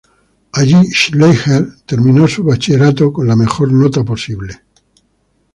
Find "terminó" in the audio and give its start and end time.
1.85-2.27